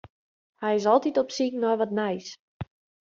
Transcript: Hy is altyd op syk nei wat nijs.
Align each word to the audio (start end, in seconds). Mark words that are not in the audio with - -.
Hy 0.61 0.71
is 0.79 0.87
altyd 0.91 1.19
op 1.21 1.29
syk 1.37 1.53
nei 1.61 1.75
wat 1.79 1.95
nijs. 1.99 2.27